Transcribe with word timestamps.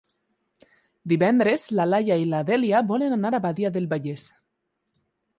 Divendres 1.11 1.65
na 1.79 1.85
Laia 1.89 2.17
i 2.21 2.25
na 2.31 2.39
Dèlia 2.47 2.81
volen 2.93 3.13
anar 3.17 3.31
a 3.35 3.41
Badia 3.43 3.71
del 3.75 3.85
Vallès. 3.93 4.25